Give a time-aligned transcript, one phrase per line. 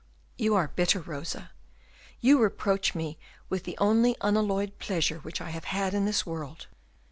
[0.35, 1.51] "You are bitter, Rosa,
[2.21, 3.19] you reproach me
[3.49, 6.65] with the only unalloyed pleasure which I have had in this world."